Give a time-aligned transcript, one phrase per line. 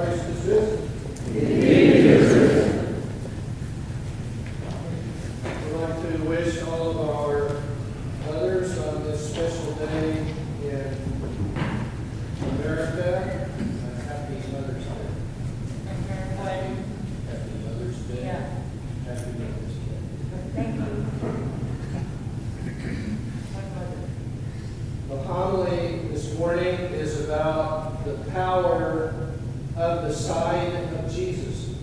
[0.00, 0.80] Christ is risen.
[5.64, 7.60] We'd like to wish all of our
[8.24, 10.96] mothers on this special day in
[12.48, 15.04] America a happy Mother's Day.
[17.28, 18.22] Happy Mother's Day.
[18.24, 18.42] Yeah.
[19.04, 20.00] Happy Mother's Day.
[20.54, 20.90] Thank you.
[25.10, 29.29] The homily this morning is about the power
[29.80, 31.74] of the side of Jesus.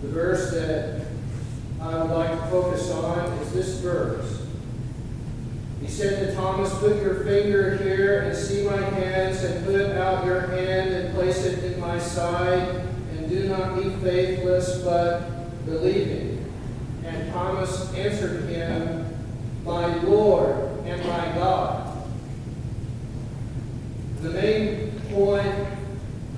[0.00, 1.06] The verse that
[1.80, 4.46] I would like to focus on is this verse.
[5.80, 10.24] He said to Thomas, Put your finger here and see my hands, and put out
[10.24, 16.48] your hand and place it in my side, and do not be faithless, but believing.
[17.04, 19.06] And Thomas answered him,
[19.64, 20.54] My Lord
[20.84, 22.06] and my God.
[24.20, 24.89] The main
[25.24, 25.66] point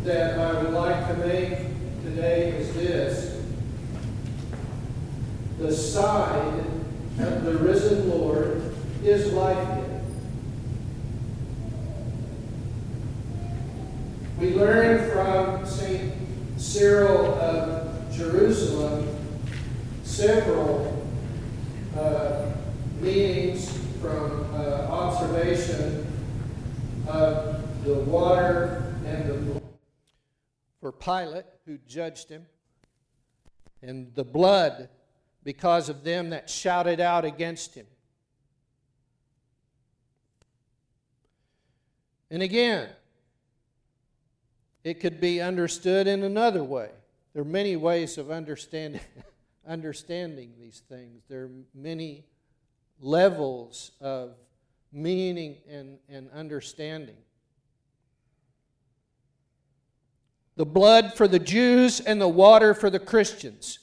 [0.02, 1.56] that I would like to make
[2.02, 3.40] today is this.
[5.58, 6.64] The side
[7.20, 9.84] of the risen Lord is life.
[14.40, 16.12] We learn from St.
[16.56, 19.16] Cyril of Jerusalem
[20.02, 21.06] several
[21.96, 22.50] uh,
[23.00, 26.04] meanings from uh, observation
[27.06, 29.62] of the water and the blood.
[30.80, 32.46] For Pilate, who judged him,
[33.82, 34.88] and the blood
[35.42, 37.86] because of them that shouted out against him.
[42.30, 42.88] And again,
[44.84, 46.90] it could be understood in another way.
[47.32, 49.00] There are many ways of understanding,
[49.66, 51.24] understanding these things.
[51.28, 52.24] There are many
[53.00, 54.34] levels of
[54.92, 57.16] meaning and, and understanding.
[60.56, 63.78] The blood for the Jews and the water for the Christians.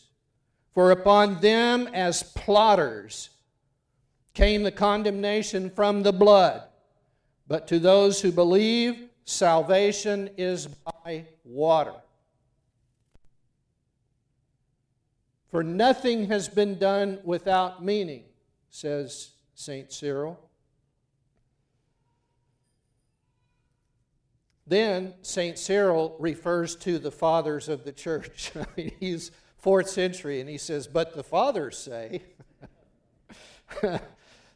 [0.73, 3.29] For upon them as plotters
[4.33, 6.63] came the condemnation from the blood.
[7.47, 11.95] But to those who believe, salvation is by water.
[15.49, 18.23] For nothing has been done without meaning,
[18.69, 19.91] says St.
[19.91, 20.39] Cyril.
[24.69, 25.57] Then St.
[25.57, 28.51] Cyril refers to the fathers of the church.
[28.55, 32.21] I mean, he's fourth century and he says, But the fathers say.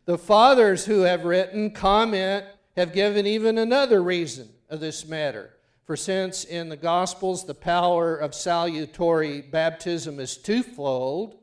[0.06, 2.46] the fathers who have written comment
[2.78, 5.50] have given even another reason of this matter.
[5.85, 11.40] For since in the Gospels the power of salutary baptism is twofold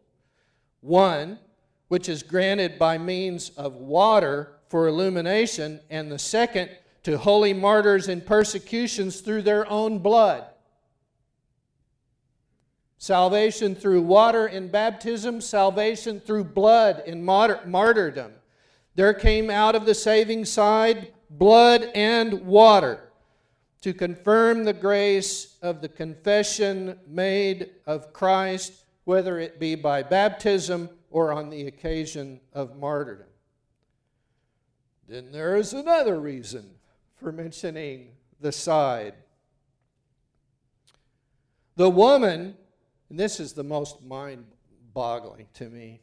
[0.80, 1.40] one,
[1.88, 6.70] which is granted by means of water for illumination, and the second,
[7.02, 10.44] to holy martyrs in persecutions through their own blood.
[12.98, 18.32] Salvation through water in baptism, salvation through blood in martyrdom.
[18.94, 23.10] There came out of the saving side blood and water
[23.80, 30.90] to confirm the grace of the confession made of Christ, whether it be by baptism
[31.10, 33.26] or on the occasion of martyrdom.
[35.08, 36.74] Then there is another reason
[37.20, 38.08] for mentioning
[38.40, 39.14] the side.
[41.76, 42.56] The woman,
[43.08, 44.44] and this is the most mind
[44.92, 46.00] boggling to me,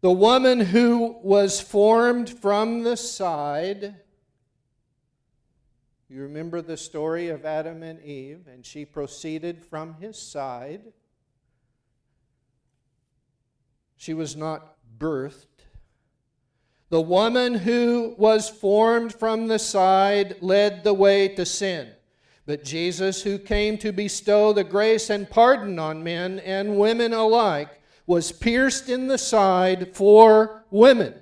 [0.00, 3.94] the woman who was formed from the side
[6.10, 10.80] you remember the story of Adam and Eve, and she proceeded from his side.
[13.96, 15.47] She was not birthed.
[16.90, 21.90] The woman who was formed from the side led the way to sin.
[22.46, 27.68] But Jesus, who came to bestow the grace and pardon on men and women alike,
[28.06, 31.14] was pierced in the side for women,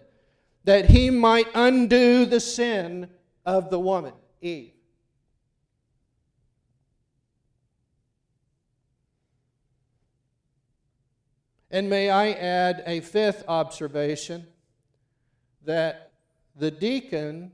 [0.62, 3.10] that he might undo the sin
[3.44, 4.72] of the woman, Eve.
[11.72, 14.46] And may I add a fifth observation
[15.66, 16.12] that
[16.56, 17.52] the deacon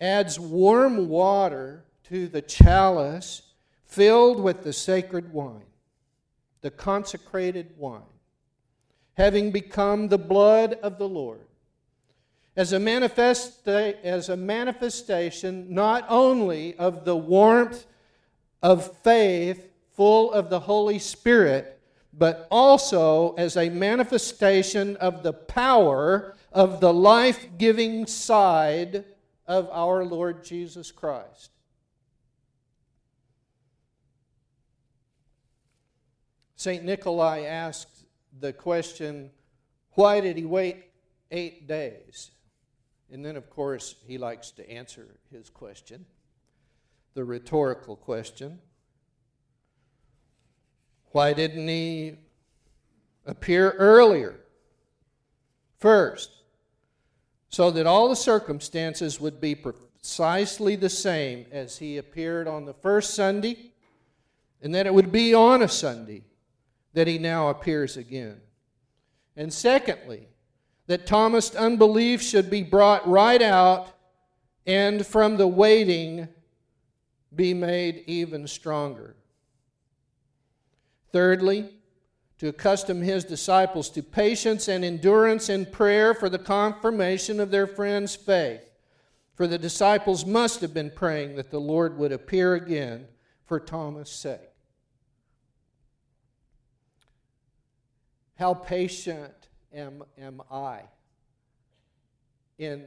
[0.00, 3.42] adds warm water to the chalice
[3.86, 5.62] filled with the sacred wine,
[6.60, 8.02] the consecrated wine,
[9.14, 11.46] having become the blood of the Lord.
[12.56, 17.86] As a, manifesta- as a manifestation not only of the warmth
[18.62, 21.78] of faith full of the Holy Spirit,
[22.12, 29.04] but also as a manifestation of the power of the life giving side
[29.46, 31.50] of our Lord Jesus Christ.
[36.56, 36.84] St.
[36.84, 38.04] Nikolai asked
[38.38, 39.30] the question,
[39.92, 40.84] Why did he wait
[41.30, 42.30] eight days?
[43.10, 46.06] And then, of course, he likes to answer his question,
[47.14, 48.60] the rhetorical question.
[51.10, 52.16] Why didn't he
[53.26, 54.40] appear earlier?
[55.78, 56.41] First,
[57.52, 62.72] so that all the circumstances would be precisely the same as he appeared on the
[62.72, 63.72] first Sunday,
[64.62, 66.24] and that it would be on a Sunday
[66.94, 68.40] that he now appears again.
[69.36, 70.28] And secondly,
[70.86, 73.88] that Thomas' unbelief should be brought right out
[74.66, 76.28] and from the waiting
[77.34, 79.14] be made even stronger.
[81.12, 81.68] Thirdly,
[82.42, 87.68] to accustom his disciples to patience and endurance in prayer for the confirmation of their
[87.68, 88.68] friends' faith.
[89.36, 93.06] For the disciples must have been praying that the Lord would appear again
[93.44, 94.40] for Thomas' sake.
[98.34, 100.80] How patient am, am I
[102.58, 102.86] in,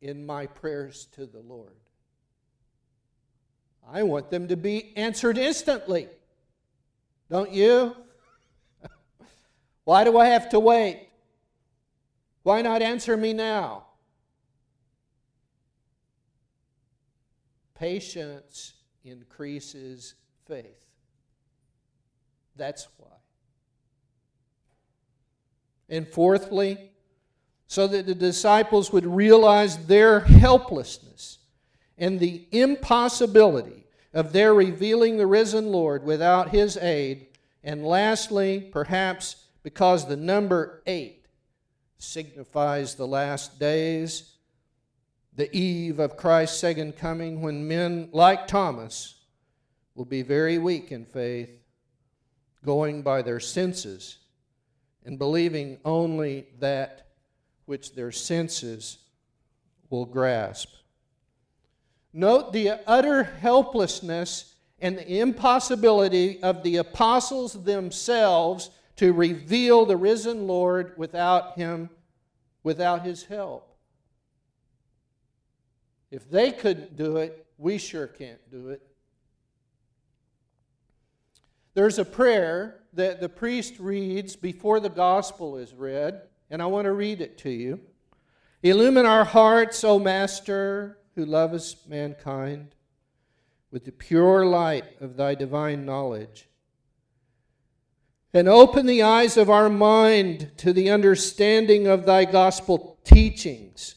[0.00, 1.76] in my prayers to the Lord?
[3.86, 6.08] I want them to be answered instantly.
[7.28, 7.94] Don't you?
[9.86, 11.10] Why do I have to wait?
[12.42, 13.84] Why not answer me now?
[17.76, 18.74] Patience
[19.04, 20.84] increases faith.
[22.56, 23.06] That's why.
[25.88, 26.90] And fourthly,
[27.68, 31.38] so that the disciples would realize their helplessness
[31.96, 37.28] and the impossibility of their revealing the risen Lord without his aid.
[37.62, 41.26] And lastly, perhaps because the number eight
[41.98, 44.36] signifies the last days,
[45.34, 49.24] the eve of Christ's second coming, when men like Thomas
[49.96, 51.50] will be very weak in faith,
[52.64, 54.18] going by their senses
[55.04, 57.08] and believing only that
[57.64, 58.98] which their senses
[59.90, 60.68] will grasp.
[62.12, 70.46] Note the utter helplessness and the impossibility of the apostles themselves to reveal the risen
[70.46, 71.90] Lord without him
[72.66, 73.76] without his help.
[76.10, 78.82] If they couldn't do it, we sure can't do it.
[81.74, 86.86] There's a prayer that the priest reads before the gospel is read, and I want
[86.86, 87.80] to read it to you.
[88.64, 92.74] Illumine our hearts, O Master, who lovest mankind,
[93.70, 96.48] with the pure light of thy divine knowledge.
[98.36, 103.94] And open the eyes of our mind to the understanding of thy gospel teachings.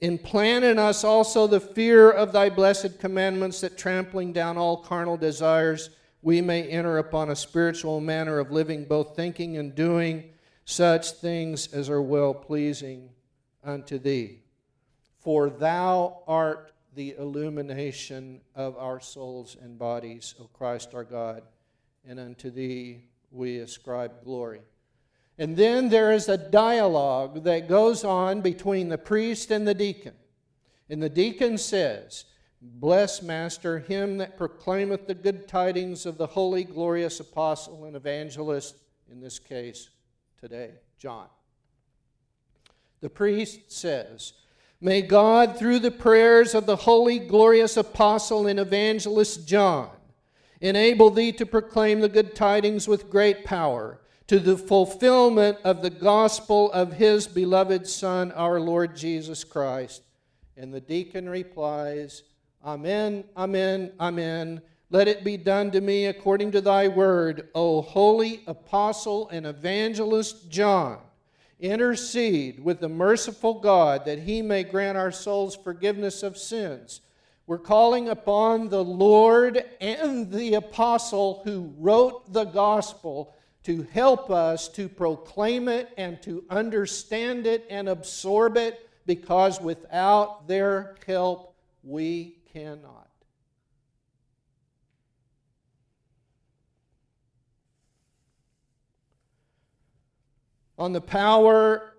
[0.00, 5.16] Implant in us also the fear of thy blessed commandments, that trampling down all carnal
[5.16, 5.90] desires,
[6.22, 10.24] we may enter upon a spiritual manner of living, both thinking and doing
[10.64, 13.10] such things as are well pleasing
[13.62, 14.40] unto thee.
[15.20, 21.44] For thou art the illumination of our souls and bodies, O Christ our God,
[22.04, 24.60] and unto thee we ascribe glory.
[25.38, 30.14] And then there is a dialogue that goes on between the priest and the deacon.
[30.88, 32.24] And the deacon says,
[32.62, 38.76] Bless, Master, him that proclaimeth the good tidings of the holy, glorious apostle and evangelist,
[39.10, 39.90] in this case
[40.40, 41.26] today, John.
[43.00, 44.32] The priest says,
[44.80, 49.90] May God, through the prayers of the holy, glorious apostle and evangelist John,
[50.60, 55.90] enable thee to proclaim the good tidings with great power to the fulfillment of the
[55.90, 60.02] gospel of his beloved Son, our Lord Jesus Christ.
[60.56, 62.22] And the deacon replies,
[62.64, 64.62] Amen, Amen, Amen.
[64.90, 70.48] Let it be done to me according to thy word, O holy apostle and evangelist
[70.50, 70.98] John.
[71.58, 77.00] Intercede with the merciful God that he may grant our souls forgiveness of sins.
[77.48, 84.68] We're calling upon the Lord and the apostle who wrote the gospel to help us
[84.70, 92.38] to proclaim it and to understand it and absorb it because without their help we
[92.52, 93.08] cannot.
[100.78, 101.94] On the power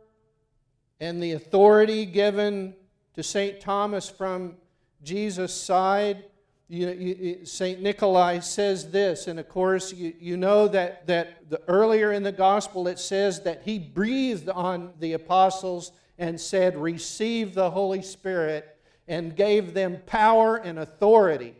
[0.99, 2.75] and the authority given
[3.13, 3.61] to St.
[3.61, 4.57] Thomas from
[5.03, 6.25] Jesus' side,
[6.67, 7.81] you, you, St.
[7.81, 12.31] Nikolai says this, and of course, you, you know that, that the, earlier in the
[12.31, 18.77] gospel it says that he breathed on the apostles and said, Receive the Holy Spirit
[19.07, 21.55] and gave them power and authority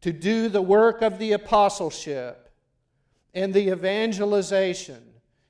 [0.00, 2.40] to do the work of the apostleship.
[3.34, 5.02] and the evangelization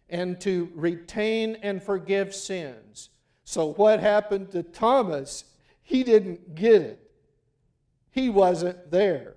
[0.09, 3.11] and to retain and forgive sins.
[3.45, 5.45] So, what happened to Thomas?
[5.85, 7.11] He didn't get it,
[8.11, 9.35] he wasn't there.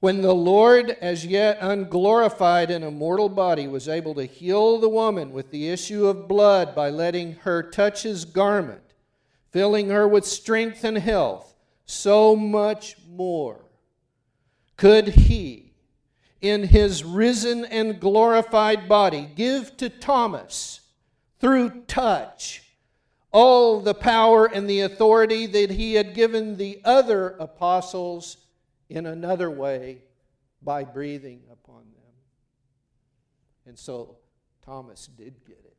[0.00, 4.88] When the Lord, as yet unglorified in a mortal body, was able to heal the
[4.88, 8.92] woman with the issue of blood by letting her touch his garment,
[9.50, 11.54] filling her with strength and health,
[11.86, 13.64] so much more
[14.76, 15.72] could he,
[16.40, 20.80] in his risen and glorified body, give to Thomas
[21.40, 22.63] through touch
[23.34, 28.36] all the power and the authority that he had given the other apostles
[28.88, 29.98] in another way
[30.62, 32.12] by breathing upon them.
[33.66, 34.18] And so
[34.64, 35.76] Thomas did get it.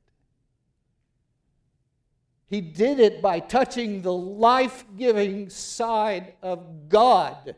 [2.48, 7.56] He did it by touching the life giving side of God.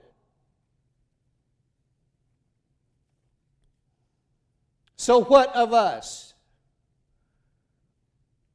[4.96, 6.36] So, what of us?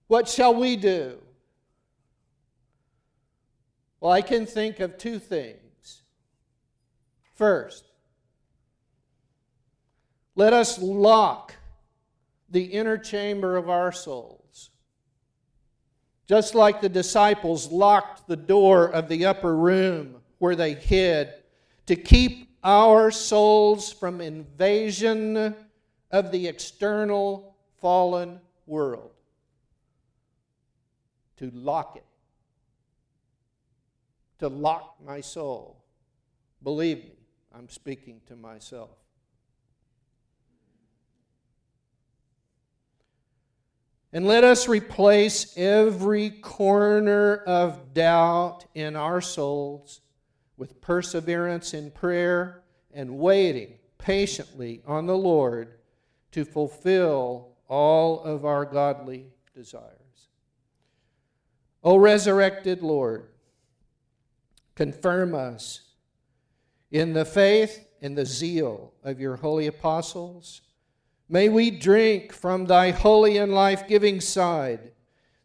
[0.06, 1.18] What shall we do?
[4.02, 6.02] Well, I can think of two things.
[7.36, 7.84] First,
[10.34, 11.54] let us lock
[12.50, 14.70] the inner chamber of our souls.
[16.26, 21.32] Just like the disciples locked the door of the upper room where they hid
[21.86, 25.54] to keep our souls from invasion
[26.10, 29.12] of the external fallen world.
[31.36, 32.04] To lock it.
[34.42, 35.84] To lock my soul.
[36.64, 37.12] Believe me,
[37.54, 38.90] I'm speaking to myself.
[44.12, 50.00] And let us replace every corner of doubt in our souls
[50.56, 55.74] with perseverance in prayer and waiting patiently on the Lord
[56.32, 59.92] to fulfill all of our godly desires.
[61.84, 63.28] O resurrected Lord,
[64.74, 65.80] confirm us
[66.90, 70.62] in the faith and the zeal of your holy apostles.
[71.28, 74.92] May we drink from thy holy and life giving side,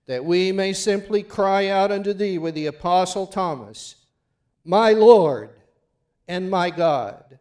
[0.05, 3.95] that we may simply cry out unto thee with the apostle Thomas,
[4.63, 5.51] My Lord
[6.27, 7.39] and my God.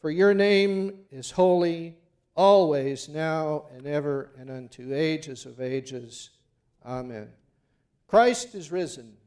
[0.00, 1.96] For your name is holy,
[2.34, 6.30] always, now, and ever, and unto ages of ages.
[6.84, 7.28] Amen.
[8.06, 9.17] Christ is risen.